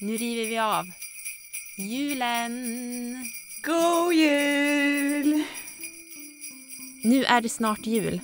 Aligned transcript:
Nu 0.00 0.16
river 0.16 0.48
vi 0.48 0.58
av. 0.58 0.84
Julen! 1.76 2.52
God 3.62 4.14
jul! 4.14 5.42
Nu 7.04 7.24
är 7.24 7.40
det 7.40 7.48
snart 7.48 7.86
jul. 7.86 8.20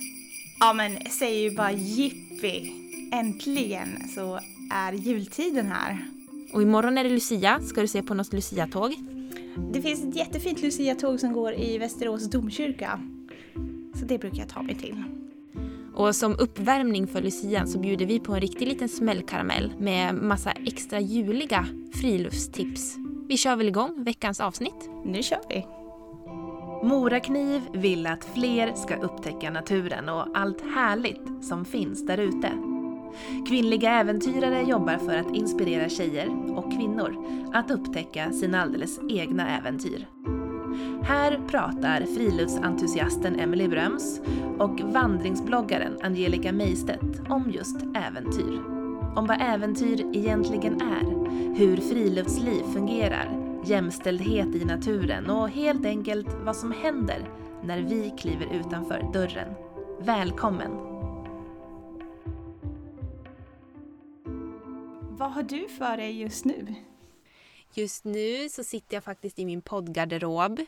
Ja 0.59 0.73
men 0.73 1.05
säger 1.09 1.41
ju 1.41 1.55
bara 1.55 1.71
jippi! 1.71 2.71
Äntligen 3.11 4.09
så 4.15 4.39
är 4.71 4.93
jultiden 4.93 5.65
här. 5.65 6.05
Och 6.53 6.61
imorgon 6.61 6.97
är 6.97 7.03
det 7.03 7.09
Lucia. 7.09 7.59
Ska 7.61 7.81
du 7.81 7.87
se 7.87 8.03
på 8.03 8.13
något 8.13 8.33
Lucia-tåg? 8.33 8.95
Det 9.73 9.81
finns 9.81 10.03
ett 10.03 10.15
jättefint 10.15 10.61
Lucia-tåg 10.61 11.19
som 11.19 11.33
går 11.33 11.53
i 11.53 11.77
Västerås 11.77 12.29
domkyrka. 12.29 12.99
Så 13.99 14.05
det 14.05 14.17
brukar 14.17 14.37
jag 14.37 14.49
ta 14.49 14.61
mig 14.61 14.75
till. 14.75 15.03
Och 15.93 16.15
som 16.15 16.35
uppvärmning 16.39 17.07
för 17.07 17.21
Lucian 17.21 17.67
så 17.67 17.79
bjuder 17.79 18.05
vi 18.05 18.19
på 18.19 18.33
en 18.33 18.41
riktig 18.41 18.67
liten 18.67 18.89
smällkaramell 18.89 19.73
med 19.79 20.15
massa 20.15 20.51
extra 20.51 20.99
juliga 20.99 21.65
friluftstips. 21.93 22.95
Vi 23.27 23.37
kör 23.37 23.55
väl 23.55 23.67
igång 23.67 24.03
veckans 24.03 24.39
avsnitt? 24.39 24.89
Nu 25.05 25.23
kör 25.23 25.41
vi! 25.49 25.65
Morakniv 26.83 27.61
vill 27.73 28.07
att 28.07 28.25
fler 28.25 28.73
ska 28.73 28.95
upptäcka 28.95 29.49
naturen 29.49 30.09
och 30.09 30.27
allt 30.37 30.61
härligt 30.61 31.45
som 31.45 31.65
finns 31.65 32.05
där 32.05 32.17
ute. 32.17 32.51
Kvinnliga 33.47 33.91
äventyrare 33.91 34.61
jobbar 34.61 34.97
för 34.97 35.17
att 35.17 35.35
inspirera 35.35 35.89
tjejer 35.89 36.57
och 36.57 36.71
kvinnor 36.71 37.25
att 37.53 37.71
upptäcka 37.71 38.31
sina 38.31 38.61
alldeles 38.61 38.99
egna 39.09 39.57
äventyr. 39.57 40.07
Här 41.05 41.41
pratar 41.47 42.05
friluftsentusiasten 42.05 43.39
Emily 43.39 43.67
Bröms 43.67 44.21
och 44.59 44.79
vandringsbloggaren 44.81 45.97
Angelica 46.01 46.51
Meistedt 46.51 47.29
om 47.29 47.51
just 47.51 47.75
äventyr. 47.95 48.59
Om 49.15 49.25
vad 49.27 49.41
äventyr 49.41 50.15
egentligen 50.15 50.81
är, 50.81 51.03
hur 51.57 51.77
friluftsliv 51.77 52.63
fungerar, 52.73 53.59
jämställdhet 53.65 54.55
i 54.55 54.65
naturen 54.65 55.29
och 55.29 55.49
helt 55.49 55.85
enkelt 55.85 56.27
vad 56.43 56.55
som 56.55 56.71
händer 56.71 57.29
när 57.63 57.81
vi 57.81 58.13
kliver 58.17 58.47
utanför 58.53 59.09
dörren. 59.13 59.53
Välkommen! 59.99 60.71
Vad 65.17 65.31
har 65.31 65.43
du 65.43 65.67
för 65.67 65.97
dig 65.97 66.21
just 66.21 66.45
nu? 66.45 66.75
Just 67.73 68.03
nu 68.03 68.49
så 68.49 68.63
sitter 68.63 68.95
jag 68.95 69.03
faktiskt 69.03 69.39
i 69.39 69.45
min 69.45 69.61
poddgarderob. 69.61 70.59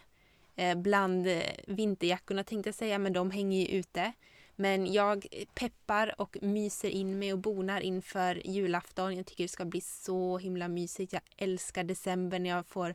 Eh, 0.56 0.76
bland 0.76 1.28
eh, 1.28 1.42
vinterjackorna 1.68 2.44
tänkte 2.44 2.68
jag 2.68 2.76
säga, 2.76 3.00
men 3.00 3.14
de 3.14 3.32
hänger 3.32 3.60
ju 3.60 3.68
ute. 3.80 4.14
Men 4.56 4.94
jag 4.94 5.28
peppar 5.54 6.22
och 6.22 6.38
myser 6.42 6.90
in 6.90 7.20
mig 7.20 7.34
och 7.34 7.40
bonar 7.40 7.82
inför 7.82 8.48
julafton. 8.48 9.16
Jag 9.16 9.26
tycker 9.26 9.44
det 9.44 9.48
ska 9.48 9.66
bli 9.66 9.82
så 9.82 10.38
himla 10.38 10.68
mysigt. 10.68 11.14
Jag 11.14 11.22
älskar 11.38 11.84
december 11.84 12.40
när 12.40 12.50
jag 12.50 12.66
får 12.66 12.90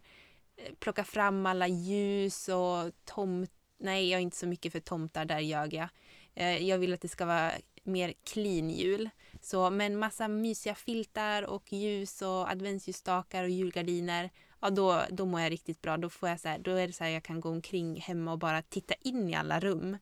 eh, 0.56 0.74
plocka 0.78 1.04
fram 1.04 1.46
alla 1.46 1.68
ljus 1.68 2.48
och 2.48 2.92
tomt... 3.04 3.50
Nej, 3.78 4.10
jag 4.10 4.18
är 4.18 4.22
inte 4.22 4.36
så 4.36 4.46
mycket 4.46 4.72
för 4.72 4.80
tomtar, 4.80 5.24
där 5.24 5.38
ljög 5.38 5.74
jag. 5.74 5.88
Jag 6.60 6.78
vill 6.78 6.92
att 6.94 7.00
det 7.00 7.08
ska 7.08 7.26
vara 7.26 7.52
mer 7.82 8.14
clean 8.24 8.70
jul. 8.70 9.10
Så 9.40 9.70
men 9.70 9.98
massa 9.98 10.28
mysiga 10.28 10.74
filtar 10.74 11.42
och 11.42 11.72
ljus 11.72 12.22
och 12.22 12.50
adventsljusstakar 12.50 13.44
och 13.44 13.50
julgardiner, 13.50 14.30
ja 14.60 14.70
då, 14.70 15.02
då 15.10 15.26
mår 15.26 15.40
jag 15.40 15.52
riktigt 15.52 15.82
bra. 15.82 15.96
Då, 15.96 16.10
får 16.10 16.28
jag 16.28 16.40
så 16.40 16.48
här, 16.48 16.58
då 16.58 16.70
är 16.70 16.86
det 16.86 16.92
så 16.92 17.04
här 17.04 17.10
jag 17.10 17.22
kan 17.22 17.40
gå 17.40 17.48
omkring 17.48 18.00
hemma 18.00 18.32
och 18.32 18.38
bara 18.38 18.62
titta 18.62 18.94
in 18.94 19.28
i 19.28 19.34
alla 19.34 19.60
rum. 19.60 19.96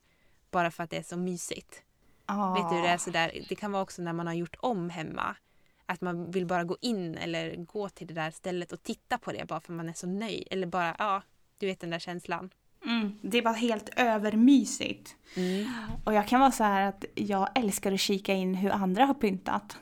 Bara 0.50 0.70
för 0.70 0.84
att 0.84 0.91
det 0.91 0.97
är 0.97 1.03
så 1.03 1.17
mysigt. 1.17 1.83
Oh. 2.28 2.55
Vet 2.55 2.70
du 2.70 2.83
det 2.83 2.89
är 2.89 2.98
sådär, 2.98 3.45
det 3.48 3.55
kan 3.55 3.73
vara 3.73 3.83
också 3.83 4.03
när 4.03 4.12
man 4.12 4.27
har 4.27 4.34
gjort 4.34 4.56
om 4.61 4.91
hemma. 4.91 5.37
Att 5.87 6.00
man 6.00 6.31
vill 6.31 6.47
bara 6.47 6.65
gå 6.65 6.77
in 6.81 7.15
eller 7.15 7.56
gå 7.56 7.89
till 7.89 8.06
det 8.06 8.15
där 8.15 8.31
stället 8.31 8.73
och 8.73 8.83
titta 8.83 9.19
på 9.19 9.33
det 9.33 9.48
bara 9.48 9.61
för 9.61 9.73
man 9.73 9.89
är 9.89 9.92
så 9.92 10.06
nöjd. 10.06 10.48
Eller 10.50 10.67
bara, 10.67 10.97
ja, 10.98 11.22
du 11.59 11.67
vet 11.67 11.81
den 11.81 11.91
där 11.91 11.98
känslan. 11.98 12.50
Mm, 12.84 13.19
det 13.22 13.41
var 13.41 13.55
helt 13.55 13.88
övermysigt. 13.97 15.16
Mm. 15.37 15.66
Och 16.05 16.15
jag 16.15 16.28
kan 16.28 16.41
vara 16.41 16.53
så 16.53 16.65
här 16.65 16.88
att 16.88 17.05
jag 17.15 17.49
älskar 17.55 17.93
att 17.93 18.00
kika 18.00 18.34
in 18.34 18.55
hur 18.55 18.71
andra 18.71 19.05
har 19.05 19.15
pyntat. 19.15 19.78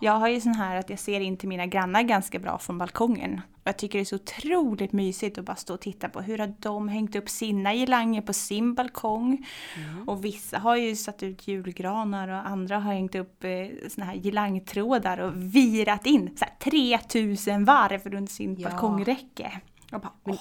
Ja. 0.00 0.12
Jag 0.12 0.18
har 0.18 0.28
ju 0.28 0.40
sån 0.40 0.54
här 0.54 0.76
att 0.76 0.90
jag 0.90 0.98
ser 0.98 1.20
in 1.20 1.36
till 1.36 1.48
mina 1.48 1.66
grannar 1.66 2.02
ganska 2.02 2.38
bra 2.38 2.58
från 2.58 2.78
balkongen. 2.78 3.40
Och 3.54 3.60
jag 3.64 3.76
tycker 3.76 3.98
det 3.98 4.02
är 4.02 4.04
så 4.04 4.16
otroligt 4.16 4.92
mysigt 4.92 5.38
att 5.38 5.44
bara 5.44 5.56
stå 5.56 5.74
och 5.74 5.80
titta 5.80 6.08
på 6.08 6.20
hur 6.20 6.38
har 6.38 6.54
de 6.58 6.88
hängt 6.88 7.16
upp 7.16 7.28
sina 7.28 7.74
girlanger 7.74 8.22
på 8.22 8.32
sin 8.32 8.74
balkong. 8.74 9.46
Mm. 9.76 10.08
Och 10.08 10.24
vissa 10.24 10.58
har 10.58 10.76
ju 10.76 10.96
satt 10.96 11.22
ut 11.22 11.48
julgranar 11.48 12.28
och 12.28 12.48
andra 12.48 12.78
har 12.78 12.92
hängt 12.92 13.14
upp 13.14 13.44
eh, 13.44 13.50
såna 13.88 14.06
här 14.06 14.14
girlangtrådar 14.14 15.18
och 15.18 15.32
virat 15.36 16.06
in 16.06 16.36
så 16.36 16.44
här, 16.44 16.54
3000 16.70 17.64
varv 17.64 18.06
runt 18.06 18.30
sin 18.30 18.56
ja. 18.60 18.68
balkongräcke. 18.68 19.60
Och 19.92 20.00
bara, 20.00 20.12
åh. 20.24 20.40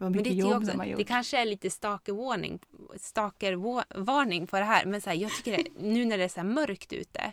Vad 0.00 0.10
mycket 0.10 0.26
men 0.26 0.36
det, 0.36 0.40
jobb 0.40 0.66
de 0.66 0.78
har 0.78 0.86
gjort. 0.86 0.98
Det 0.98 1.04
kanske 1.04 1.40
är 1.40 1.44
lite 1.44 1.70
stalkervarning 1.70 2.58
stalker 2.96 4.46
på 4.46 4.58
det 4.58 4.64
här. 4.64 4.86
Men 4.86 5.00
så 5.00 5.10
här, 5.10 5.16
jag 5.16 5.30
tycker 5.30 5.56
det, 5.56 5.64
nu 5.80 6.04
när 6.04 6.18
det 6.18 6.24
är 6.24 6.28
så 6.28 6.42
mörkt 6.42 6.92
ute 6.92 7.32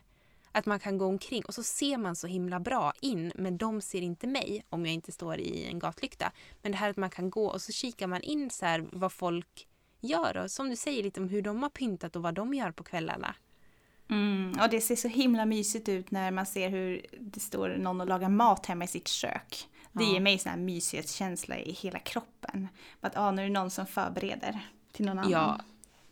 att 0.56 0.66
man 0.66 0.80
kan 0.80 0.98
gå 0.98 1.06
omkring 1.06 1.46
och 1.46 1.54
så 1.54 1.64
ser 1.64 1.98
man 1.98 2.16
så 2.16 2.28
himla 2.28 2.60
bra 2.60 2.94
in 3.02 3.32
men 3.36 3.58
de 3.58 3.82
ser 3.82 4.02
inte 4.02 4.28
mig 4.28 4.66
om 4.70 4.86
jag 4.86 4.94
inte 4.94 5.12
står 5.12 5.38
i 5.38 5.66
en 5.66 5.80
gatlykta. 5.80 6.32
Men 6.62 6.72
det 6.72 6.78
här 6.78 6.90
att 6.90 6.98
man 6.98 7.10
kan 7.10 7.30
gå 7.30 7.48
och 7.48 7.62
så 7.62 7.72
kikar 7.72 8.08
man 8.08 8.22
in 8.22 8.50
så 8.50 8.66
här 8.66 8.86
vad 8.92 9.14
folk 9.14 9.68
gör 10.02 10.38
och 10.38 10.52
som 10.52 10.70
du 10.70 10.76
säger 10.76 11.04
lite 11.04 11.20
om 11.20 11.30
hur 11.30 11.42
de 11.42 11.64
har 11.64 11.70
pyntat 11.70 12.16
och 12.16 12.22
vad 12.22 12.34
de 12.34 12.54
gör 12.54 12.72
på 12.72 12.84
kvällarna. 12.84 13.36
Mm, 14.10 14.54
och 14.62 14.70
det 14.70 14.82
ser 14.82 14.96
så 14.96 15.08
himla 15.08 15.46
mysigt 15.46 15.90
ut 15.90 16.12
när 16.12 16.32
man 16.32 16.46
ser 16.46 16.70
hur 16.70 17.06
det 17.20 17.40
står 17.40 17.70
någon 17.70 18.02
och 18.02 18.08
lagar 18.08 18.30
mat 18.30 18.66
hemma 18.66 18.84
i 18.84 18.88
sitt 18.88 19.08
kök. 19.08 19.70
Det 19.92 20.04
ja. 20.04 20.14
ger 20.14 20.20
mig 20.20 20.38
sån 20.38 20.50
här 20.50 20.60
mysighetskänsla 20.60 21.58
i 21.58 21.72
hela 21.72 22.00
kroppen. 22.00 22.68
Att 23.02 23.18
ah, 23.18 23.32
nu 23.32 23.42
är 23.42 23.46
det 23.46 23.54
någon 23.54 23.72
som 23.72 23.86
förbereder 23.86 24.70
till 24.92 25.06
någon 25.06 25.20
annan. 25.20 25.32
Ja, 25.32 25.60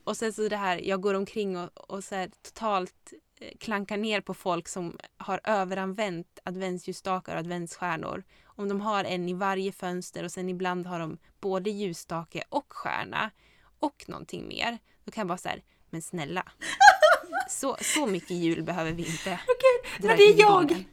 och 0.03 0.17
sen 0.17 0.33
så 0.33 0.49
det 0.49 0.57
här, 0.57 0.77
jag 0.77 1.01
går 1.01 1.13
omkring 1.13 1.57
och, 1.57 1.69
och 1.77 2.03
så 2.03 2.15
här, 2.15 2.31
totalt 2.41 3.13
eh, 3.39 3.57
klankar 3.59 3.97
ner 3.97 4.21
på 4.21 4.33
folk 4.33 4.67
som 4.67 4.97
har 5.17 5.41
överanvänt 5.43 6.39
adventsljusstakar 6.43 7.33
och 7.33 7.39
adventsstjärnor. 7.39 8.23
Om 8.45 8.69
de 8.69 8.81
har 8.81 9.03
en 9.03 9.29
i 9.29 9.33
varje 9.33 9.71
fönster 9.71 10.23
och 10.23 10.31
sen 10.31 10.49
ibland 10.49 10.85
har 10.87 10.99
de 10.99 11.17
både 11.39 11.69
ljusstake 11.69 12.43
och 12.49 12.73
stjärna 12.73 13.31
och 13.79 14.05
någonting 14.07 14.47
mer. 14.47 14.77
Då 15.03 15.11
kan 15.11 15.21
jag 15.21 15.27
bara 15.27 15.37
så 15.37 15.49
här, 15.49 15.63
men 15.89 16.01
snälla. 16.01 16.43
Så, 17.49 17.77
så 17.81 18.05
mycket 18.05 18.31
jul 18.31 18.63
behöver 18.63 18.91
vi 18.91 19.05
inte. 19.05 19.39
Okej, 19.47 19.99
okay, 19.99 20.07
men 20.07 20.17
det 20.17 20.23
är 20.23 20.39
jag! 20.39 20.85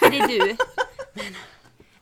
Det 0.00 0.18
är 0.18 0.28
du. 0.28 0.56
Men, 1.14 1.34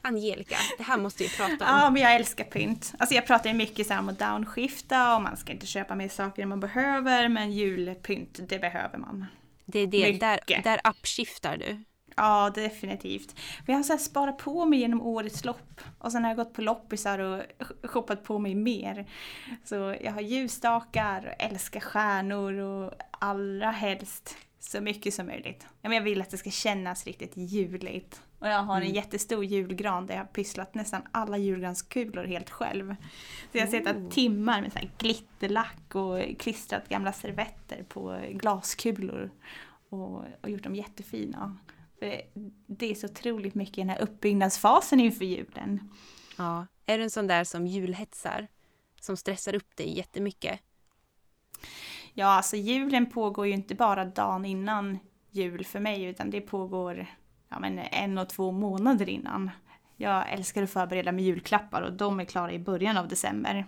Angelica, 0.03 0.57
det 0.79 0.83
här 0.83 0.99
måste 0.99 1.23
vi 1.23 1.29
prata 1.29 1.53
om. 1.53 1.59
Ja, 1.61 1.91
men 1.91 2.03
jag 2.03 2.15
älskar 2.15 2.45
pynt. 2.45 2.95
Alltså 2.99 3.15
jag 3.15 3.27
pratar 3.27 3.51
ju 3.51 3.57
mycket 3.57 3.87
så 3.87 3.93
här 3.93 4.01
om 4.01 4.09
att 4.09 4.19
downskifta 4.19 5.17
och 5.17 5.23
man 5.23 5.37
ska 5.37 5.53
inte 5.53 5.67
köpa 5.67 5.95
mer 5.95 6.09
saker 6.09 6.43
än 6.43 6.49
man 6.49 6.61
behöver, 6.61 7.29
men 7.29 7.53
julpynt, 7.53 8.41
det 8.49 8.59
behöver 8.59 8.99
man. 8.99 9.27
Det 9.67 9.79
är 9.79 9.87
det, 9.87 10.13
där, 10.13 10.41
där 10.63 10.81
uppskiftar 10.85 11.57
du. 11.57 11.85
Ja, 12.17 12.53
definitivt. 12.55 13.35
Men 13.67 13.73
jag 13.73 13.79
har 13.79 13.83
så 13.83 13.93
här 13.93 14.01
sparat 14.01 14.39
på 14.39 14.65
mig 14.65 14.79
genom 14.79 15.03
årets 15.03 15.45
lopp. 15.45 15.81
Och 15.99 16.13
sen 16.13 16.25
har 16.25 16.31
jag 16.31 16.37
gått 16.37 16.53
på 16.53 16.63
loppisar 16.63 17.19
och 17.19 17.43
shoppat 17.83 18.25
på 18.25 18.39
mig 18.39 18.55
mer. 18.55 19.07
Så 19.65 19.97
jag 20.01 20.13
har 20.13 20.21
ljusstakar 20.21 21.27
och 21.27 21.45
älskar 21.45 21.81
stjärnor 21.81 22.53
och 22.53 22.93
allra 23.11 23.71
helst 23.71 24.37
så 24.61 24.81
mycket 24.81 25.15
som 25.15 25.27
möjligt. 25.27 25.67
Jag 25.83 26.01
vill 26.01 26.21
att 26.21 26.31
det 26.31 26.39
ska 26.39 26.51
kännas 26.51 27.05
riktigt 27.05 27.37
juligt. 27.37 28.21
Och 28.47 28.53
jag 28.53 28.63
har 28.63 28.77
en 28.77 28.83
mm. 28.83 28.95
jättestor 28.95 29.45
julgran 29.45 30.07
där 30.07 30.15
jag 30.15 30.23
har 30.23 30.27
pysslat 30.27 30.75
nästan 30.75 31.03
alla 31.13 31.39
julgranskulor 31.39 32.25
helt 32.25 32.51
själv. 32.51 32.97
Så 33.53 33.59
jag 33.59 33.67
har 33.67 33.71
suttit 33.71 33.97
oh. 33.97 34.09
timmar 34.09 34.63
med 34.63 34.73
så 34.73 34.79
glitterlack 34.99 35.95
och 35.95 36.39
klistrat 36.39 36.89
gamla 36.89 37.13
servetter 37.13 37.83
på 37.89 38.21
glaskulor. 38.31 39.31
Och, 39.89 40.25
och 40.41 40.51
gjort 40.51 40.63
dem 40.63 40.75
jättefina. 40.75 41.57
För 41.99 42.23
det 42.67 42.91
är 42.91 42.95
så 42.95 43.07
otroligt 43.07 43.55
mycket 43.55 43.79
i 43.79 43.81
den 43.81 43.91
här 43.91 44.03
uppbyggnadsfasen 44.03 45.01
inför 45.01 45.25
julen. 45.25 45.91
Ja. 46.39 46.67
Är 46.87 46.99
du 46.99 47.05
en 47.05 47.11
sån 47.11 47.27
där 47.27 47.45
som 47.45 47.67
julhetsar? 47.67 48.49
Som 49.01 49.17
stressar 49.17 49.55
upp 49.55 49.77
dig 49.77 49.97
jättemycket? 49.97 50.61
Ja, 52.15 52.27
alltså 52.27 52.57
julen 52.57 53.11
pågår 53.11 53.47
ju 53.47 53.53
inte 53.53 53.75
bara 53.75 54.05
dagen 54.05 54.45
innan 54.45 54.99
jul 55.31 55.65
för 55.65 55.81
mig 55.81 56.05
utan 56.05 56.31
det 56.31 56.41
pågår 56.41 57.07
ja, 57.49 57.59
men 57.59 57.79
en 57.79 58.19
och 58.19 58.29
två 58.29 58.53
månader 58.53 59.09
innan. 59.09 59.51
Jag 59.97 60.33
älskar 60.33 60.63
att 60.63 60.71
förbereda 60.71 61.13
med 61.13 61.25
julklappar 61.25 61.83
och 61.83 61.93
de 61.93 62.21
är 62.21 62.25
klara 62.25 62.53
i 62.53 62.59
början 62.59 62.97
av 62.97 63.09
december. 63.09 63.67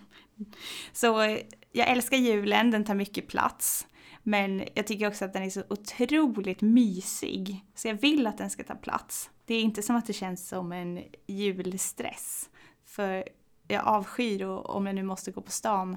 Så 0.92 1.20
eh, 1.20 1.38
jag 1.72 1.88
älskar 1.88 2.16
julen, 2.16 2.70
den 2.70 2.84
tar 2.84 2.94
mycket 2.94 3.28
plats. 3.28 3.86
Men 4.22 4.64
jag 4.74 4.86
tycker 4.86 5.08
också 5.08 5.24
att 5.24 5.32
den 5.32 5.42
är 5.42 5.50
så 5.50 5.62
otroligt 5.70 6.60
mysig. 6.60 7.64
Så 7.74 7.88
jag 7.88 7.94
vill 7.94 8.26
att 8.26 8.38
den 8.38 8.50
ska 8.50 8.64
ta 8.64 8.74
plats. 8.74 9.30
Det 9.44 9.54
är 9.54 9.62
inte 9.62 9.82
som 9.82 9.96
att 9.96 10.06
det 10.06 10.12
känns 10.12 10.48
som 10.48 10.72
en 10.72 11.02
julstress. 11.26 12.50
För 12.84 13.28
jag 13.68 13.86
avskyr, 13.86 14.44
och, 14.44 14.70
om 14.70 14.86
jag 14.86 14.94
nu 14.94 15.02
måste 15.02 15.30
gå 15.30 15.40
på 15.40 15.50
stan 15.50 15.96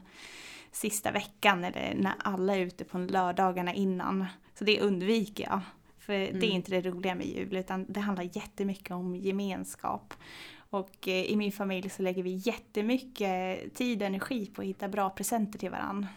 sista 0.71 1.11
veckan 1.11 1.63
eller 1.63 1.95
när 1.95 2.13
alla 2.19 2.55
är 2.55 2.59
ute 2.59 2.83
på 2.83 2.97
lördagarna 2.97 3.73
innan. 3.73 4.25
Så 4.53 4.63
det 4.63 4.81
undviker 4.81 5.43
jag. 5.43 5.61
För 6.01 6.13
det 6.13 6.45
är 6.45 6.51
inte 6.51 6.71
det 6.71 6.89
roliga 6.89 7.15
med 7.15 7.27
jul 7.27 7.57
utan 7.57 7.85
det 7.89 7.99
handlar 7.99 8.23
jättemycket 8.23 8.91
om 8.91 9.15
gemenskap. 9.15 10.13
Och 10.55 11.07
eh, 11.07 11.25
i 11.25 11.35
min 11.35 11.51
familj 11.51 11.89
så 11.89 12.03
lägger 12.03 12.23
vi 12.23 12.41
jättemycket 12.43 13.73
tid 13.73 14.01
och 14.01 14.07
energi 14.07 14.45
på 14.45 14.61
att 14.61 14.67
hitta 14.67 14.87
bra 14.87 15.09
presenter 15.09 15.59
till 15.59 15.71
varandra. 15.71 16.07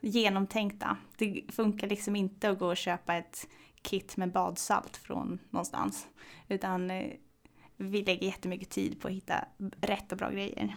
Genomtänkta. 0.00 0.96
Det 1.16 1.42
funkar 1.52 1.88
liksom 1.88 2.16
inte 2.16 2.50
att 2.50 2.58
gå 2.58 2.66
och 2.66 2.76
köpa 2.76 3.14
ett 3.14 3.48
kit 3.82 4.16
med 4.16 4.32
badsalt 4.32 4.96
från 4.96 5.38
någonstans. 5.50 6.08
Utan 6.48 6.90
eh, 6.90 7.12
vi 7.76 8.02
lägger 8.02 8.26
jättemycket 8.26 8.70
tid 8.70 9.00
på 9.00 9.08
att 9.08 9.14
hitta 9.14 9.44
rätt 9.80 10.12
och 10.12 10.18
bra 10.18 10.30
grejer. 10.30 10.76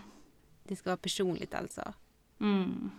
Det 0.64 0.76
ska 0.76 0.90
vara 0.90 0.98
personligt 0.98 1.54
alltså. 1.54 1.94
Mm. 2.40 2.92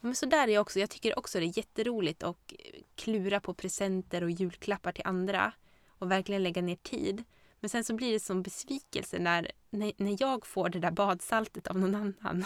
Men 0.00 0.14
så 0.14 0.26
där 0.26 0.48
är 0.48 0.52
jag 0.52 0.60
också. 0.60 0.80
Jag 0.80 0.90
tycker 0.90 1.18
också 1.18 1.40
det 1.40 1.46
är 1.46 1.58
jätteroligt 1.58 2.22
att 2.22 2.52
klura 2.94 3.40
på 3.40 3.54
presenter 3.54 4.24
och 4.24 4.30
julklappar 4.30 4.92
till 4.92 5.06
andra 5.06 5.52
och 5.88 6.10
verkligen 6.10 6.42
lägga 6.42 6.62
ner 6.62 6.76
tid. 6.76 7.24
Men 7.60 7.70
sen 7.70 7.84
så 7.84 7.94
blir 7.94 8.12
det 8.12 8.20
som 8.20 8.42
besvikelse 8.42 9.18
när, 9.18 9.52
när, 9.70 9.92
när 9.96 10.16
jag 10.20 10.46
får 10.46 10.68
det 10.68 10.78
där 10.78 10.90
badsaltet 10.90 11.66
av 11.66 11.78
någon 11.78 11.94
annan. 11.94 12.44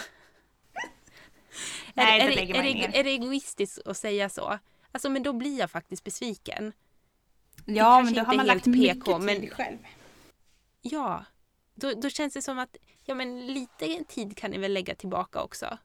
Nej, 1.94 2.20
är, 2.20 2.28
det 2.28 2.34
är, 2.34 2.54
är, 2.54 2.62
det, 2.62 2.74
ner. 2.74 2.90
är 2.94 3.04
det 3.04 3.10
egoistiskt 3.10 3.78
att 3.86 3.96
säga 3.96 4.28
så? 4.28 4.58
Alltså 4.92 5.10
men 5.10 5.22
då 5.22 5.32
blir 5.32 5.58
jag 5.58 5.70
faktiskt 5.70 6.04
besviken. 6.04 6.72
Ja, 7.66 8.02
men 8.02 8.14
då 8.14 8.20
har 8.20 8.36
man 8.36 8.40
är 8.40 8.44
lagt 8.44 8.66
helt 8.66 8.76
mycket 8.76 9.04
PK, 9.04 9.18
tid 9.18 9.26
men- 9.26 9.50
själv. 9.50 9.78
Ja, 10.82 11.24
då, 11.74 11.92
då 11.92 12.10
känns 12.10 12.34
det 12.34 12.42
som 12.42 12.58
att 12.58 12.76
ja, 13.04 13.14
men 13.14 13.46
lite 13.46 14.04
tid 14.08 14.36
kan 14.36 14.50
ni 14.50 14.58
väl 14.58 14.72
lägga 14.72 14.94
tillbaka 14.94 15.42
också. 15.42 15.78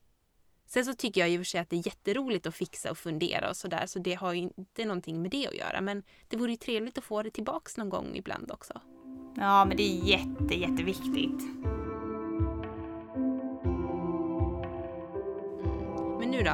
Sen 0.65 0.85
så 0.85 0.93
tycker 0.93 1.21
jag 1.21 1.29
i 1.29 1.35
och 1.35 1.39
för 1.39 1.45
sig 1.45 1.59
att 1.59 1.69
det 1.69 1.75
är 1.75 1.87
jätteroligt 1.87 2.47
att 2.47 2.55
fixa 2.55 2.91
och 2.91 2.97
fundera 2.97 3.49
och 3.49 3.57
sådär 3.57 3.85
så 3.85 3.99
det 3.99 4.13
har 4.13 4.33
ju 4.33 4.39
inte 4.39 4.85
någonting 4.85 5.21
med 5.21 5.31
det 5.31 5.47
att 5.47 5.55
göra 5.55 5.81
men 5.81 6.03
det 6.27 6.37
vore 6.37 6.51
ju 6.51 6.57
trevligt 6.57 6.97
att 6.97 7.03
få 7.03 7.23
det 7.23 7.31
tillbaks 7.31 7.77
någon 7.77 7.89
gång 7.89 8.15
ibland 8.15 8.51
också. 8.51 8.81
Ja, 9.35 9.65
men 9.65 9.77
det 9.77 9.83
är 9.83 10.03
jätte, 10.03 10.55
jätteviktigt. 10.55 11.41
Men 16.19 16.31
nu 16.31 16.43
då? 16.43 16.53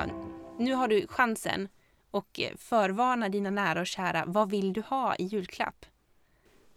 Nu 0.59 0.73
har 0.73 0.87
du 0.87 1.07
chansen 1.07 1.69
och 2.11 2.39
eh, 2.39 2.55
förvarna 2.57 3.29
dina 3.29 3.49
nära 3.49 3.81
och 3.81 3.87
kära. 3.87 4.23
Vad 4.27 4.49
vill 4.49 4.73
du 4.73 4.81
ha 4.81 5.15
i 5.15 5.23
julklapp? 5.23 5.85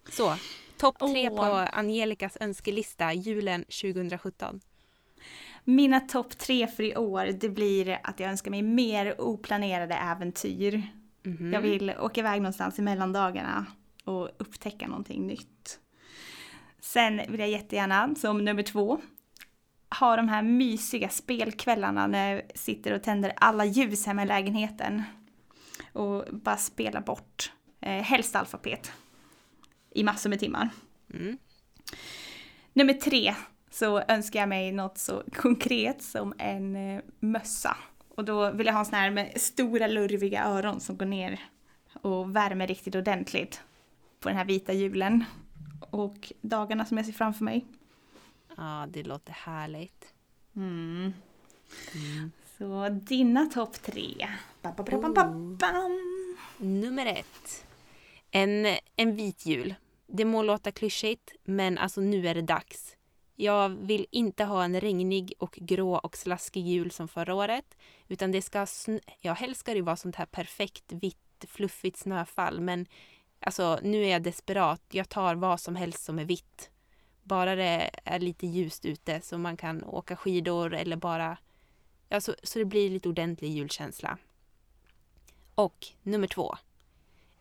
Så, 0.09 0.35
topp 0.77 0.99
tre 0.99 1.29
Åh. 1.29 1.37
på 1.37 1.43
Angelicas 1.77 2.37
önskelista 2.39 3.13
julen 3.13 3.63
2017. 3.63 4.61
Mina 5.67 5.99
topp 5.99 6.37
tre 6.37 6.67
för 6.67 6.83
i 6.83 6.95
år, 6.95 7.25
det 7.25 7.49
blir 7.49 7.99
att 8.03 8.19
jag 8.19 8.29
önskar 8.29 8.51
mig 8.51 8.61
mer 8.61 9.21
oplanerade 9.21 9.95
äventyr. 9.95 10.83
Mhm. 11.23 11.53
Jag 11.53 11.61
vill 11.61 11.93
åka 11.99 12.21
iväg 12.21 12.41
någonstans 12.41 12.79
i 12.79 12.81
mellandagarna 12.81 13.65
och 14.03 14.29
upptäcka 14.37 14.87
någonting 14.87 15.27
nytt. 15.27 15.79
Sen 16.79 17.21
vill 17.27 17.39
jag 17.39 17.49
jättegärna, 17.49 18.15
som 18.15 18.45
nummer 18.45 18.63
två, 18.63 19.01
ha 19.99 20.15
de 20.15 20.29
här 20.29 20.41
mysiga 20.41 21.09
spelkvällarna 21.09 22.07
när 22.07 22.33
jag 22.33 22.41
sitter 22.55 22.93
och 22.93 23.03
tänder 23.03 23.33
alla 23.35 23.65
ljus 23.65 24.05
hemma 24.05 24.23
i 24.23 24.25
lägenheten. 24.25 25.03
Och 25.93 26.25
bara 26.31 26.57
spela 26.57 27.01
bort, 27.01 27.51
eh, 27.81 28.01
helst 28.03 28.35
alfabet. 28.35 28.91
I 29.91 30.03
massor 30.03 30.29
med 30.29 30.39
timmar. 30.39 30.69
Mm. 31.13 31.37
Nummer 32.73 32.93
tre 32.93 33.35
så 33.75 33.99
önskar 33.99 34.39
jag 34.39 34.49
mig 34.49 34.71
något 34.71 34.97
så 34.97 35.23
konkret 35.35 36.01
som 36.01 36.33
en 36.37 36.75
eh, 36.75 37.01
mössa. 37.19 37.77
Och 38.15 38.25
då 38.25 38.51
vill 38.51 38.67
jag 38.67 38.73
ha 38.73 38.79
en 38.79 38.85
sån 38.85 38.95
här 38.95 39.11
med 39.11 39.41
stora 39.41 39.87
lurviga 39.87 40.45
öron 40.45 40.79
som 40.79 40.97
går 40.97 41.05
ner 41.05 41.39
och 41.93 42.35
värmer 42.35 42.67
riktigt 42.67 42.95
ordentligt 42.95 43.61
på 44.19 44.29
den 44.29 44.37
här 44.37 44.45
vita 44.45 44.73
julen. 44.73 45.23
Och 45.89 46.33
dagarna 46.41 46.85
som 46.85 46.97
jag 46.97 47.05
ser 47.05 47.13
framför 47.13 47.43
mig. 47.43 47.65
Ja, 48.57 48.87
det 48.89 49.03
låter 49.03 49.33
härligt. 49.33 50.13
Mm. 50.55 51.13
Mm. 51.93 52.31
Så 52.57 52.89
dina 52.89 53.45
topp 53.45 53.81
tre. 53.81 54.27
Ba, 54.61 54.71
ba, 54.71 54.83
ba, 54.83 55.29
bam. 55.29 55.99
Nummer 56.57 57.05
ett. 57.05 57.65
En, 58.31 58.77
en 58.95 59.15
vit 59.15 59.45
jul. 59.45 59.75
Det 60.07 60.25
må 60.25 60.43
låta 60.43 60.71
klyschigt, 60.71 61.31
men 61.43 61.77
alltså 61.77 62.01
nu 62.01 62.27
är 62.27 62.35
det 62.35 62.41
dags. 62.41 62.95
Jag 63.35 63.69
vill 63.69 64.07
inte 64.11 64.43
ha 64.43 64.63
en 64.63 64.81
regnig 64.81 65.33
och 65.39 65.59
grå 65.61 65.95
och 65.95 66.17
slaskig 66.17 66.67
jul 66.67 66.91
som 66.91 67.07
förra 67.07 67.33
året. 67.33 67.77
Utan 68.07 68.31
det 68.31 68.41
ska, 68.41 68.59
sn- 68.65 69.01
ja 69.19 69.33
helst 69.33 69.59
ska 69.59 69.73
det 69.73 69.81
vara 69.81 69.95
sånt 69.95 70.15
här 70.15 70.25
perfekt 70.25 70.93
vitt 70.93 71.45
fluffigt 71.47 71.97
snöfall. 71.97 72.59
Men 72.61 72.87
alltså 73.39 73.79
nu 73.83 74.05
är 74.05 74.11
jag 74.11 74.23
desperat. 74.23 74.81
Jag 74.91 75.09
tar 75.09 75.35
vad 75.35 75.59
som 75.59 75.75
helst 75.75 76.03
som 76.03 76.19
är 76.19 76.25
vitt. 76.25 76.69
Bara 77.23 77.55
det 77.55 77.91
är 78.03 78.19
lite 78.19 78.47
ljust 78.47 78.85
ute 78.85 79.21
så 79.21 79.37
man 79.37 79.57
kan 79.57 79.83
åka 79.83 80.15
skidor 80.15 80.73
eller 80.73 80.95
bara... 80.95 81.37
Ja, 82.09 82.21
så, 82.21 82.35
så 82.43 82.59
det 82.59 82.65
blir 82.65 82.89
lite 82.89 83.09
ordentlig 83.09 83.49
julkänsla. 83.49 84.17
Och 85.55 85.87
nummer 86.03 86.27
två. 86.27 86.55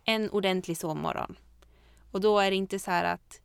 En 0.05 0.31
ordentlig 0.31 0.77
sovmorgon. 0.77 1.37
Och 2.11 2.21
då 2.21 2.39
är 2.39 2.51
det 2.51 2.57
inte 2.57 2.79
så 2.79 2.91
här 2.91 3.05
att 3.05 3.41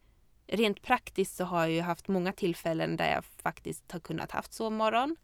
rent 0.52 0.82
praktiskt 0.82 1.36
så 1.36 1.44
har 1.44 1.60
jag 1.62 1.72
ju 1.72 1.82
haft 1.82 2.08
många 2.08 2.34
tillfällen 2.34 2.98
där 2.98 3.12
jag 3.12 3.26
faktiskt 3.26 3.92
har 3.92 4.00
kunnat 4.00 4.32
haft 4.32 4.54
sovmorgon. 4.54 5.16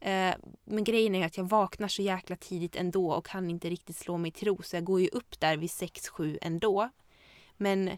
Eh, 0.00 0.34
men 0.64 0.84
grejen 0.84 1.14
är 1.14 1.26
att 1.26 1.36
jag 1.36 1.44
vaknar 1.44 1.88
så 1.88 2.02
jäkla 2.02 2.36
tidigt 2.36 2.76
ändå 2.76 3.12
och 3.12 3.26
kan 3.26 3.50
inte 3.50 3.70
riktigt 3.70 3.96
slå 3.96 4.18
mig 4.18 4.30
till 4.30 4.48
ro 4.48 4.62
så 4.62 4.76
jag 4.76 4.84
går 4.84 5.00
ju 5.00 5.08
upp 5.08 5.40
där 5.40 5.56
vid 5.56 5.70
6-7 5.70 6.38
ändå. 6.42 6.90
Men 7.56 7.90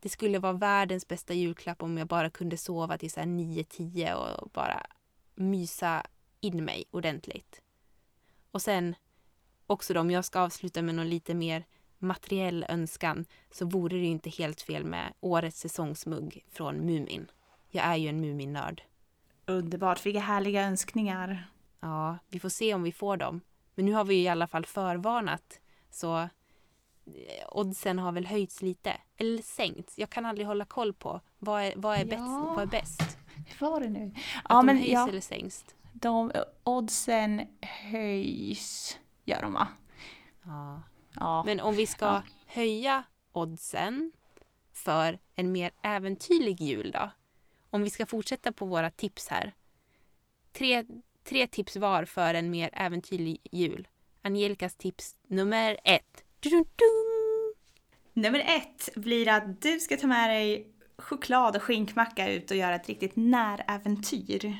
det 0.00 0.08
skulle 0.08 0.38
vara 0.38 0.52
världens 0.52 1.08
bästa 1.08 1.34
julklapp 1.34 1.82
om 1.82 1.98
jag 1.98 2.06
bara 2.06 2.30
kunde 2.30 2.56
sova 2.56 2.98
till 2.98 3.10
9-10 3.10 4.14
och 4.14 4.50
bara 4.50 4.86
mysa 5.34 6.06
in 6.40 6.64
mig 6.64 6.84
ordentligt. 6.90 7.62
Och 8.50 8.62
sen 8.62 8.94
också 9.66 9.94
då, 9.94 10.00
om 10.00 10.10
jag 10.10 10.24
ska 10.24 10.40
avsluta 10.40 10.82
med 10.82 10.94
någon 10.94 11.08
lite 11.08 11.34
mer 11.34 11.64
materiell 11.98 12.66
önskan 12.68 13.24
så 13.50 13.66
vore 13.66 13.96
det 13.96 14.02
ju 14.02 14.06
inte 14.10 14.30
helt 14.30 14.62
fel 14.62 14.84
med 14.84 15.12
årets 15.20 15.60
säsongsmugg 15.60 16.44
från 16.52 16.76
Mumin. 16.86 17.30
Jag 17.70 17.84
är 17.84 17.96
ju 17.96 18.08
en 18.08 18.20
Mumin-nörd. 18.20 18.82
Underbart, 19.46 20.06
vilka 20.06 20.20
härliga 20.20 20.62
önskningar. 20.62 21.50
Ja, 21.80 22.18
vi 22.28 22.40
får 22.40 22.48
se 22.48 22.74
om 22.74 22.82
vi 22.82 22.92
får 22.92 23.16
dem. 23.16 23.40
Men 23.74 23.84
nu 23.84 23.92
har 23.92 24.04
vi 24.04 24.14
ju 24.14 24.20
i 24.22 24.28
alla 24.28 24.46
fall 24.46 24.66
förvarnat 24.66 25.60
så 25.90 26.18
eh, 26.18 26.28
oddsen 27.52 27.98
har 27.98 28.12
väl 28.12 28.26
höjts 28.26 28.62
lite. 28.62 28.96
Eller 29.16 29.42
sänkts. 29.42 29.98
Jag 29.98 30.10
kan 30.10 30.26
aldrig 30.26 30.46
hålla 30.46 30.64
koll 30.64 30.92
på 30.92 31.20
vad 31.38 31.62
är, 31.62 31.72
vad 31.76 31.94
är, 31.96 32.00
Ja. 32.00 32.04
bäst, 32.06 32.20
vad 32.28 32.60
är 32.62 32.66
bäst. 32.66 33.18
Hur 33.58 33.66
var 33.66 33.80
det 33.80 33.88
nu? 33.88 34.12
Att 34.14 34.44
Ja, 34.48 34.56
de 34.56 34.66
men 34.66 34.76
höjs 34.76 34.88
ja, 34.92 35.08
eller 35.08 35.20
sänks. 35.20 35.64
de 35.92 36.32
oddsen 36.64 37.46
höjs, 37.90 38.98
gör 39.24 39.42
de 39.42 39.52
va? 39.52 39.68
Ja. 40.44 40.82
Ja. 41.20 41.42
Men 41.46 41.60
om 41.60 41.74
vi 41.74 41.86
ska 41.86 42.04
Ja. 42.06 42.22
höja 42.46 43.02
oddsen 43.32 44.12
för 44.72 45.18
en 45.34 45.52
mer 45.52 45.70
äventyrlig 45.82 46.60
jul 46.60 46.90
då? 46.90 47.10
Om 47.70 47.82
vi 47.82 47.90
ska 47.90 48.06
fortsätta 48.06 48.52
på 48.52 48.66
våra 48.66 48.90
tips 48.90 49.28
här. 49.28 49.54
Tre, 50.52 50.84
tre 51.24 51.46
tips 51.46 51.76
var 51.76 52.04
för 52.04 52.34
en 52.34 52.50
mer 52.50 52.70
äventyrlig 52.72 53.40
jul. 53.52 53.88
Angelicas 54.22 54.74
tips 54.74 55.16
nummer 55.28 55.76
ett. 55.84 56.24
Du-du-dum! 56.40 57.54
Nummer 58.12 58.38
ett 58.38 58.88
blir 58.94 59.28
att 59.28 59.62
du 59.62 59.80
ska 59.80 59.96
ta 59.96 60.06
med 60.06 60.30
dig 60.30 60.66
choklad 60.98 61.56
och 61.56 61.62
skinkmacka 61.62 62.30
ut 62.30 62.50
och 62.50 62.56
göra 62.56 62.74
ett 62.74 62.88
riktigt 62.88 63.16
näräventyr. 63.16 64.56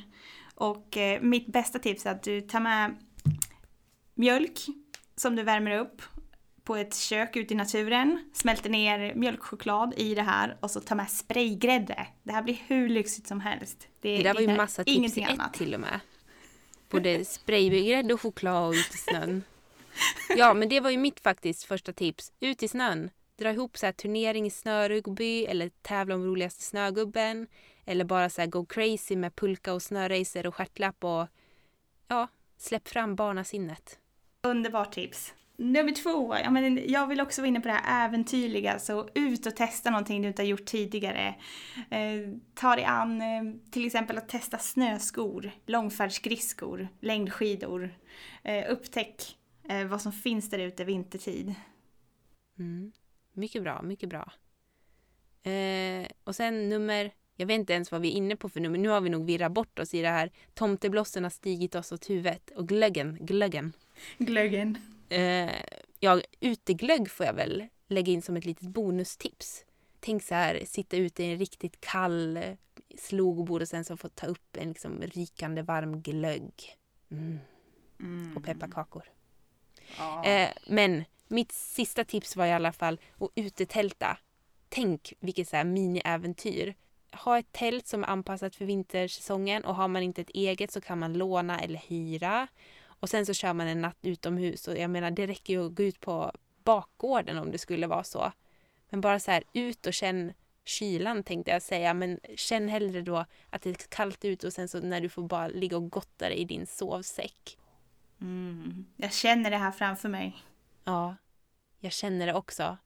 Och 0.54 0.96
eh, 0.96 1.20
mitt 1.22 1.46
bästa 1.46 1.78
tips 1.78 2.06
är 2.06 2.10
att 2.10 2.22
du 2.22 2.40
tar 2.40 2.60
med 2.60 2.96
mjölk 4.14 4.58
som 5.16 5.36
du 5.36 5.42
värmer 5.42 5.78
upp 5.78 6.02
på 6.68 6.76
ett 6.76 6.96
kök 6.96 7.36
ute 7.36 7.54
i 7.54 7.56
naturen, 7.56 8.30
smälter 8.32 8.70
ner 8.70 9.14
mjölkchoklad 9.14 9.94
i 9.96 10.14
det 10.14 10.22
här 10.22 10.56
och 10.60 10.70
så 10.70 10.80
tar 10.80 10.96
med 10.96 11.10
spraygrädde. 11.10 12.06
Det 12.22 12.32
här 12.32 12.42
blir 12.42 12.58
hur 12.66 12.88
lyxigt 12.88 13.26
som 13.26 13.40
helst. 13.40 13.88
Det 14.00 14.22
där 14.22 14.34
var 14.34 14.40
ju 14.40 14.56
massa 14.56 14.84
tips 14.84 15.18
i 15.18 15.22
ett 15.22 15.30
annat. 15.30 15.54
till 15.54 15.74
och 15.74 15.80
med. 15.80 16.00
Både 16.90 17.24
spraygrädde 17.24 18.14
och 18.14 18.20
choklad 18.20 18.68
och 18.68 18.74
ut 18.74 18.94
i 18.94 18.98
snön. 18.98 19.42
Ja, 20.36 20.54
men 20.54 20.68
det 20.68 20.80
var 20.80 20.90
ju 20.90 20.98
mitt 20.98 21.20
faktiskt 21.20 21.64
första 21.64 21.92
tips. 21.92 22.32
Ut 22.40 22.62
i 22.62 22.68
snön. 22.68 23.10
Dra 23.38 23.50
ihop 23.50 23.78
så 23.78 23.86
här 23.86 23.92
turnering 23.92 24.46
i 24.46 24.50
snörugby 24.50 25.44
eller 25.44 25.68
tävla 25.82 26.14
om 26.14 26.24
roligaste 26.24 26.62
snögubben. 26.62 27.46
Eller 27.84 28.04
bara 28.04 28.30
så 28.30 28.40
här 28.40 28.48
go 28.48 28.66
crazy 28.66 29.16
med 29.16 29.36
pulka 29.36 29.74
och 29.74 29.82
snöracer 29.82 30.46
och 30.46 30.54
stjärtlapp 30.54 31.04
och 31.04 31.26
ja, 32.08 32.28
släpp 32.58 32.88
fram 32.88 33.16
barnasinnet. 33.16 33.98
Underbart 34.42 34.92
tips. 34.92 35.34
Nummer 35.60 35.92
två, 35.92 36.36
ja, 36.44 36.50
men 36.50 36.90
jag 36.90 37.06
vill 37.06 37.20
också 37.20 37.40
vara 37.40 37.48
inne 37.48 37.60
på 37.60 37.68
det 37.68 37.74
här 37.74 38.06
äventyrliga, 38.06 38.78
så 38.78 39.08
ut 39.14 39.46
och 39.46 39.56
testa 39.56 39.90
någonting 39.90 40.22
du 40.22 40.28
inte 40.28 40.42
har 40.42 40.46
gjort 40.46 40.64
tidigare. 40.64 41.34
Eh, 41.90 42.20
ta 42.54 42.76
dig 42.76 42.84
an 42.84 43.20
eh, 43.20 43.42
till 43.70 43.86
exempel 43.86 44.18
att 44.18 44.28
testa 44.28 44.58
snöskor, 44.58 45.50
långfärdsskridskor, 45.66 46.88
längdskidor. 47.00 47.94
Eh, 48.42 48.64
upptäck 48.72 49.36
eh, 49.68 49.86
vad 49.86 50.02
som 50.02 50.12
finns 50.12 50.50
där 50.50 50.58
ute 50.58 50.84
vintertid. 50.84 51.54
Mm. 52.58 52.92
Mycket 53.32 53.62
bra, 53.62 53.82
mycket 53.82 54.08
bra. 54.08 54.32
Eh, 55.52 56.06
och 56.24 56.36
sen 56.36 56.68
nummer, 56.68 57.10
jag 57.36 57.46
vet 57.46 57.54
inte 57.54 57.72
ens 57.72 57.92
vad 57.92 58.00
vi 58.00 58.08
är 58.08 58.12
inne 58.12 58.36
på 58.36 58.48
för 58.48 58.60
nummer. 58.60 58.78
Nu 58.78 58.88
har 58.88 59.00
vi 59.00 59.10
nog 59.10 59.26
virrat 59.26 59.52
bort 59.52 59.78
oss 59.78 59.94
i 59.94 60.02
det 60.02 60.08
här. 60.08 60.30
Tomteblossen 60.54 61.22
har 61.22 61.30
stigit 61.30 61.74
oss 61.74 61.92
åt 61.92 62.10
huvudet. 62.10 62.50
Och 62.50 62.68
glöggen, 62.68 63.18
glöggen. 63.20 63.72
Glöggen. 64.18 64.78
Eh, 65.08 65.62
ja, 66.00 66.20
uteglögg 66.40 67.10
får 67.10 67.26
jag 67.26 67.34
väl 67.34 67.66
lägga 67.88 68.12
in 68.12 68.22
som 68.22 68.36
ett 68.36 68.44
litet 68.44 68.68
bonustips. 68.68 69.64
Tänk 70.00 70.22
så 70.22 70.34
här, 70.34 70.62
sitta 70.66 70.96
ute 70.96 71.22
i 71.22 71.32
en 71.32 71.38
riktigt 71.38 71.80
kall 71.80 72.38
slogbord 72.98 73.62
och 73.62 73.68
sen 73.68 73.84
så 73.84 73.96
få 73.96 74.08
ta 74.08 74.26
upp 74.26 74.56
en 74.56 74.68
liksom 74.68 75.02
rikande 75.02 75.62
varm 75.62 76.02
glögg. 76.02 76.52
Mm. 77.10 77.38
Mm. 78.00 78.36
Och 78.36 78.44
pepparkakor. 78.44 79.02
Ja. 79.98 80.24
Eh, 80.24 80.50
men 80.66 81.04
mitt 81.28 81.52
sista 81.52 82.04
tips 82.04 82.36
var 82.36 82.46
i 82.46 82.52
alla 82.52 82.72
fall 82.72 83.00
att 83.18 83.30
utetälta. 83.34 84.18
Tänk 84.68 85.12
vilket 85.20 85.48
så 85.48 85.56
här 85.56 85.64
mini-äventyr. 85.64 86.74
Ha 87.12 87.38
ett 87.38 87.52
tält 87.52 87.86
som 87.86 88.04
är 88.04 88.08
anpassat 88.08 88.56
för 88.56 88.64
vintersäsongen 88.64 89.64
och 89.64 89.74
har 89.74 89.88
man 89.88 90.02
inte 90.02 90.20
ett 90.20 90.30
eget 90.30 90.72
så 90.72 90.80
kan 90.80 90.98
man 90.98 91.12
låna 91.12 91.60
eller 91.60 91.78
hyra. 91.78 92.48
Och 93.00 93.08
sen 93.08 93.26
så 93.26 93.34
kör 93.34 93.52
man 93.52 93.66
en 93.66 93.80
natt 93.80 93.98
utomhus 94.02 94.68
och 94.68 94.78
jag 94.78 94.90
menar 94.90 95.10
det 95.10 95.26
räcker 95.26 95.52
ju 95.52 95.66
att 95.66 95.74
gå 95.74 95.82
ut 95.82 96.00
på 96.00 96.32
bakgården 96.64 97.38
om 97.38 97.50
det 97.50 97.58
skulle 97.58 97.86
vara 97.86 98.04
så. 98.04 98.32
Men 98.90 99.00
bara 99.00 99.20
så 99.20 99.30
här 99.30 99.44
ut 99.52 99.86
och 99.86 99.94
känn 99.94 100.32
kylan 100.64 101.22
tänkte 101.22 101.50
jag 101.50 101.62
säga 101.62 101.94
men 101.94 102.20
känn 102.36 102.68
hellre 102.68 103.02
då 103.02 103.24
att 103.50 103.62
det 103.62 103.70
är 103.70 103.74
kallt 103.74 104.24
ute 104.24 104.46
och 104.46 104.52
sen 104.52 104.68
så 104.68 104.80
när 104.80 105.00
du 105.00 105.08
får 105.08 105.22
bara 105.22 105.48
ligga 105.48 105.76
och 105.76 105.90
gotta 105.90 106.28
dig 106.28 106.38
i 106.38 106.44
din 106.44 106.66
sovsäck. 106.66 107.58
Mm. 108.20 108.86
Jag 108.96 109.12
känner 109.12 109.50
det 109.50 109.56
här 109.56 109.70
framför 109.70 110.08
mig. 110.08 110.36
Ja, 110.84 111.16
jag 111.80 111.92
känner 111.92 112.26
det 112.26 112.34
också. 112.34 112.76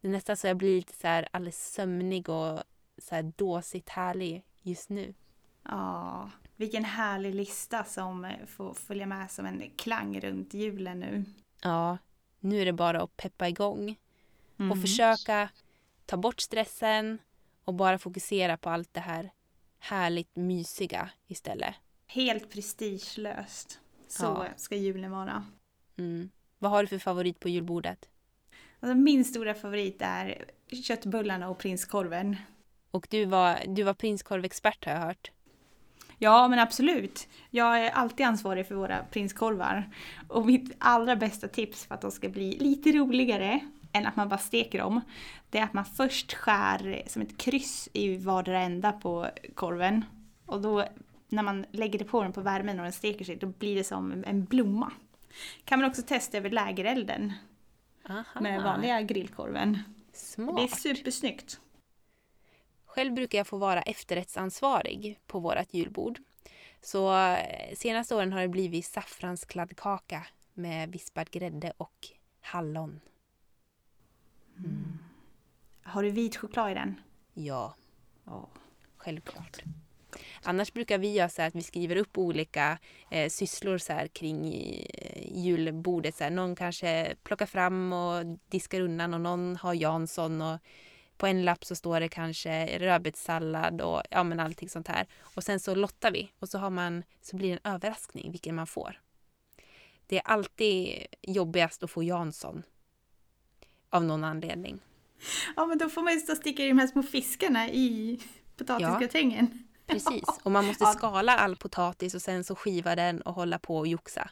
Det 0.00 0.08
är 0.08 0.12
nästan 0.12 0.36
så 0.36 0.46
jag 0.46 0.56
blir 0.56 0.76
lite 0.76 0.94
så 0.94 1.06
här 1.06 1.28
alldeles 1.30 1.72
sömnig 1.72 2.28
och 2.28 2.62
så 2.98 3.14
här 3.14 3.32
dåsigt 3.36 3.88
härlig 3.88 4.44
just 4.62 4.88
nu. 4.88 5.14
Ja, 5.62 6.30
vilken 6.62 6.84
härlig 6.84 7.34
lista 7.34 7.84
som 7.84 8.24
eh, 8.24 8.46
får 8.46 8.74
följa 8.74 9.06
med 9.06 9.30
som 9.30 9.46
en 9.46 9.70
klang 9.76 10.20
runt 10.20 10.54
julen 10.54 11.00
nu. 11.00 11.24
Ja, 11.62 11.98
nu 12.40 12.60
är 12.60 12.64
det 12.64 12.72
bara 12.72 13.02
att 13.02 13.16
peppa 13.16 13.48
igång 13.48 13.96
Mm. 14.58 14.72
och 14.72 14.80
försöka 14.80 15.48
ta 16.06 16.16
bort 16.16 16.40
stressen 16.40 17.18
och 17.64 17.74
bara 17.74 17.98
fokusera 17.98 18.56
på 18.56 18.70
allt 18.70 18.94
det 18.94 19.00
här 19.00 19.30
härligt 19.78 20.36
mysiga 20.36 21.10
istället. 21.26 21.74
Helt 22.06 22.50
prestigelöst. 22.50 23.80
Så 24.08 24.24
Ja. 24.24 24.46
ska 24.56 24.76
julen 24.76 25.10
vara. 25.10 25.46
Mm. 25.96 26.30
Vad 26.58 26.70
har 26.70 26.82
du 26.82 26.86
för 26.88 26.98
favorit 26.98 27.40
på 27.40 27.48
julbordet? 27.48 28.08
Alltså 28.80 28.94
min 28.94 29.24
stora 29.24 29.54
favorit 29.54 29.96
är 30.02 30.44
köttbullarna 30.84 31.48
och 31.48 31.58
prinskorven. 31.58 32.36
Och 32.90 33.06
du 33.10 33.24
var, 33.24 33.58
du 33.66 33.82
var 33.82 33.94
prinskorvexpert 33.94 34.84
har 34.84 34.92
jag 34.92 35.00
hört. 35.00 35.30
Ja, 36.22 36.48
men 36.48 36.58
absolut. 36.58 37.28
Jag 37.50 37.86
är 37.86 37.90
alltid 37.90 38.26
ansvarig 38.26 38.66
för 38.66 38.74
våra 38.74 38.98
prinskorvar. 39.10 39.90
Och 40.28 40.46
mitt 40.46 40.74
allra 40.78 41.16
bästa 41.16 41.48
tips 41.48 41.86
för 41.86 41.94
att 41.94 42.00
de 42.00 42.10
ska 42.10 42.28
bli 42.28 42.58
lite 42.58 42.92
roligare 42.92 43.60
än 43.92 44.06
att 44.06 44.16
man 44.16 44.28
bara 44.28 44.38
steker 44.38 44.78
dem, 44.78 45.00
det 45.50 45.58
är 45.58 45.62
att 45.62 45.72
man 45.72 45.84
först 45.84 46.34
skär 46.34 47.02
som 47.06 47.22
ett 47.22 47.38
kryss 47.38 47.88
i 47.92 48.16
vardera 48.16 48.60
ända 48.60 48.92
på 48.92 49.26
korven. 49.54 50.04
Och 50.46 50.60
då 50.60 50.84
när 51.28 51.42
man 51.42 51.66
lägger 51.70 51.98
det 51.98 52.04
på 52.04 52.22
den 52.22 52.32
på 52.32 52.40
värmen 52.40 52.78
och 52.78 52.84
den 52.84 52.92
steker 52.92 53.24
sig, 53.24 53.36
då 53.36 53.46
blir 53.46 53.76
det 53.76 53.84
som 53.84 54.24
en 54.26 54.44
blomma. 54.44 54.92
Kan 55.64 55.80
man 55.80 55.90
också 55.90 56.02
testa 56.02 56.38
över 56.38 56.50
lägerelden 56.50 57.32
Aha. 58.08 58.40
med 58.40 58.62
vanliga 58.62 59.02
grillkorven. 59.02 59.78
Smart. 60.12 60.56
Det 60.56 60.62
är 60.62 60.68
supersnyggt. 60.68 61.60
Själv 62.92 63.14
brukar 63.14 63.38
jag 63.38 63.46
få 63.46 63.56
vara 63.56 63.82
efterrättsansvarig 63.82 65.20
på 65.26 65.40
vårt 65.40 65.74
julbord. 65.74 66.18
Så 66.80 67.14
eh, 67.16 67.74
senaste 67.76 68.14
åren 68.14 68.32
har 68.32 68.40
det 68.40 68.48
blivit 68.48 68.86
saffranskladdkaka 68.86 70.26
med 70.54 70.92
vispad 70.92 71.30
grädde 71.30 71.72
och 71.76 72.08
hallon. 72.40 73.00
Har 75.82 76.02
du 76.02 76.10
vit 76.10 76.36
choklad 76.36 76.70
i 76.70 76.74
den? 76.74 77.00
Ja, 77.34 77.74
Ja. 78.24 78.48
självklart. 78.96 79.62
Annars 80.42 80.72
brukar 80.72 80.98
vi 80.98 81.12
göra 81.12 81.28
så 81.28 81.42
att 81.42 81.54
vi 81.54 81.62
skriver 81.62 81.96
upp 81.96 82.18
olika 82.18 82.78
eh, 83.10 83.28
sysslor 83.28 83.78
så 83.78 83.92
här 83.92 84.06
kring 84.06 84.54
eh, 84.54 85.38
julbordet. 85.38 86.14
Så 86.14 86.24
här. 86.24 86.30
Någon 86.30 86.56
kanske 86.56 87.14
plockar 87.22 87.46
fram 87.46 87.92
och 87.92 88.24
diskar 88.48 88.80
undan 88.80 89.14
och 89.14 89.20
någon 89.20 89.56
har 89.56 89.74
Jansson 89.74 90.42
och 90.42 90.58
på 91.22 91.26
en 91.26 91.44
lapp 91.44 91.64
så 91.64 91.74
står 91.74 92.00
det 92.00 92.08
kanske 92.08 92.78
rödbetssallad 92.78 93.80
och 93.80 94.02
ja 94.10 94.22
men 94.22 94.40
allting 94.40 94.68
sånt 94.68 94.88
här. 94.88 95.06
Och 95.20 95.44
sen 95.44 95.60
så 95.60 95.74
lottar 95.74 96.10
vi 96.10 96.32
och 96.38 96.48
så, 96.48 96.58
har 96.58 96.70
man, 96.70 97.02
så 97.20 97.36
blir 97.36 97.48
det 97.48 97.60
en 97.64 97.74
överraskning 97.74 98.30
vilken 98.30 98.54
man 98.54 98.66
får. 98.66 99.00
Det 100.06 100.16
är 100.16 100.22
alltid 100.24 101.06
jobbigast 101.22 101.82
att 101.82 101.90
få 101.90 102.02
Jansson. 102.02 102.62
Av 103.90 104.04
någon 104.04 104.24
anledning. 104.24 104.80
Ja, 105.56 105.66
men 105.66 105.78
då 105.78 105.88
får 105.88 106.02
man 106.02 106.12
ju 106.12 106.20
stå 106.20 106.32
och 106.32 106.38
sticka 106.38 106.64
i 106.64 106.68
de 106.68 106.78
här 106.78 106.86
små 106.86 107.02
fiskarna 107.02 107.68
i 107.68 108.20
potatisgratängen. 108.56 109.68
Precis, 109.86 110.40
och 110.42 110.52
man 110.52 110.66
måste 110.66 110.84
Ja. 110.86 110.92
skala 110.92 111.38
all 111.38 111.56
potatis 111.56 112.14
och 112.14 112.22
sen 112.22 112.44
så 112.44 112.54
skiva 112.54 112.96
den 112.96 113.20
och 113.20 113.34
hålla 113.34 113.58
på 113.58 113.78
och 113.78 113.86
joxa. 113.86 114.30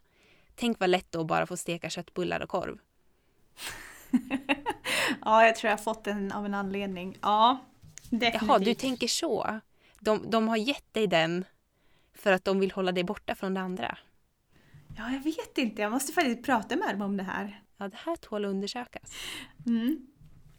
Tänk 0.55 0.81
vad 0.81 0.91
lätt 0.91 1.13
då 1.13 1.21
att 1.21 1.27
bara 1.27 1.47
få 1.47 1.57
steka 1.57 1.91
köttbullar 1.91 2.41
och 2.41 2.49
korv. 2.49 2.79
Ja, 5.25 5.47
jag 5.47 5.57
tror 5.57 5.71
jag 5.71 5.77
har 5.77 5.83
fått 5.83 6.05
den 6.05 6.33
av 6.33 6.47
en 6.47 6.55
anledning. 6.55 7.19
Ja, 7.21 7.59
definitivt. 8.11 8.49
Jaha, 8.49 8.59
du 8.59 8.75
tänker 8.75 9.09
så. 9.09 9.61
De, 10.01 10.31
de 10.31 10.49
har 10.49 10.57
gett 10.57 10.95
dig 10.95 11.07
den 11.07 11.45
för 12.15 12.33
att 12.33 12.45
de 12.45 12.61
vill 12.61 12.71
hålla 12.71 12.93
dig 12.93 13.05
borta 13.05 13.35
från 13.35 13.55
det 13.55 13.61
andra. 13.61 13.99
Ja, 14.97 15.11
jag 15.11 15.21
vet 15.21 15.59
inte. 15.59 15.83
Jag 15.83 15.93
måste 15.93 16.13
faktiskt 16.13 16.43
prata 16.43 16.77
med 16.77 16.95
dem 16.95 17.03
om 17.03 17.17
det 17.17 17.23
här. 17.23 17.63
Ja, 17.77 17.89
det 17.89 17.97
här 17.97 18.17
tål 18.17 18.45
att 18.45 18.49
undersökas. 18.49 19.13
Mm. 19.67 20.07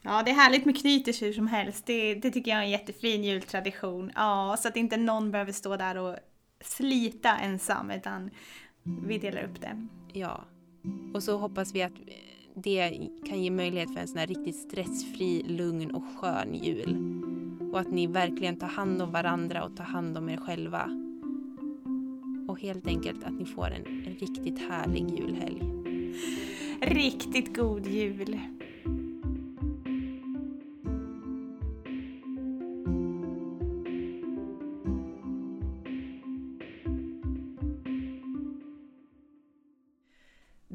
Ja, 0.01 0.23
det 0.23 0.31
är 0.31 0.35
härligt 0.35 0.65
med 0.65 0.81
knyters 0.81 1.21
hur 1.21 1.33
som 1.33 1.47
helst. 1.47 1.85
Det, 1.85 2.15
det 2.15 2.31
tycker 2.31 2.51
jag 2.51 2.59
är 2.59 2.63
en 2.63 2.69
jättefin 2.69 3.23
jultradition. 3.23 4.11
Ja, 4.15 4.57
så 4.59 4.67
att 4.67 4.77
inte 4.77 4.97
någon 4.97 5.31
behöver 5.31 5.51
stå 5.51 5.77
där 5.77 5.97
och 5.97 6.17
slita 6.61 7.37
ensam, 7.37 7.91
utan 7.91 8.29
vi 8.83 9.17
delar 9.17 9.43
upp 9.43 9.61
det. 9.61 9.87
Ja. 10.13 10.45
Och 11.13 11.23
så 11.23 11.37
hoppas 11.37 11.73
vi 11.73 11.83
att 11.83 11.93
det 12.55 13.09
kan 13.25 13.43
ge 13.43 13.51
möjlighet 13.51 13.93
för 13.93 13.99
en 13.99 14.07
sån 14.07 14.17
här 14.17 14.27
riktigt 14.27 14.55
stressfri, 14.55 15.43
lugn 15.43 15.91
och 15.91 16.03
skön 16.15 16.55
jul. 16.55 16.97
Och 17.71 17.79
att 17.79 17.91
ni 17.91 18.07
verkligen 18.07 18.57
tar 18.57 18.67
hand 18.67 19.01
om 19.01 19.11
varandra 19.11 19.63
och 19.63 19.75
tar 19.77 19.83
hand 19.83 20.17
om 20.17 20.29
er 20.29 20.37
själva. 20.37 20.89
Och 22.47 22.61
helt 22.61 22.87
enkelt 22.87 23.23
att 23.23 23.33
ni 23.33 23.45
får 23.45 23.67
en, 23.67 23.85
en 24.05 24.15
riktigt 24.19 24.59
härlig 24.59 25.19
julhelg. 25.19 25.63
Riktigt 26.81 27.55
god 27.55 27.87
jul! 27.87 28.39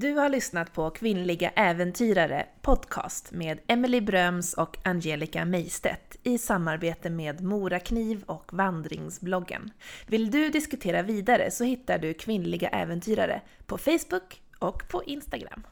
Du 0.06 0.14
har 0.14 0.28
lyssnat 0.28 0.72
på 0.72 0.90
Kvinnliga 0.90 1.50
äventyrare 1.50 2.46
podcast 2.62 3.32
med 3.32 3.58
Emily 3.66 4.00
Bröms 4.00 4.54
och 4.54 4.78
Angelica 4.84 5.44
Meistedt 5.44 6.16
i 6.22 6.38
samarbete 6.38 7.10
med 7.10 7.40
Morakniv 7.40 8.22
och 8.26 8.52
Vandringsbloggen. 8.52 9.70
Vill 10.06 10.30
du 10.30 10.50
diskutera 10.50 11.02
vidare 11.02 11.50
så 11.50 11.64
hittar 11.64 11.98
du 11.98 12.14
Kvinnliga 12.14 12.68
äventyrare 12.68 13.40
på 13.66 13.78
Facebook 13.78 14.42
och 14.58 14.88
på 14.88 15.04
Instagram. 15.04 15.62